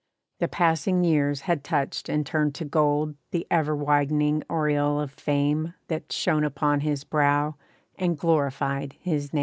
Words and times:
The 0.39 0.47
passing 0.47 1.03
years 1.03 1.41
had 1.41 1.63
touched 1.63 2.09
and 2.09 2.25
turned 2.25 2.55
to 2.55 2.65
gold 2.65 3.13
The 3.29 3.45
ever 3.51 3.75
widening 3.75 4.41
aureole 4.49 4.99
of 4.99 5.11
fame 5.11 5.75
That 5.89 6.11
shone 6.11 6.43
upon 6.43 6.79
his 6.79 7.03
brow, 7.03 7.53
and 7.99 8.17
glorified 8.17 8.95
his 8.99 9.31
name. 9.31 9.39